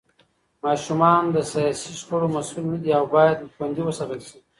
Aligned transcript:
ماشومان 0.63 1.23
د 1.31 1.37
سياسي 1.51 1.91
شخړو 1.99 2.27
مسوول 2.35 2.65
نه 2.73 2.77
دي 2.83 2.91
او 2.99 3.03
بايد 3.13 3.37
خوندي 3.53 3.81
وساتل 3.85 4.21
شي. 4.27 4.37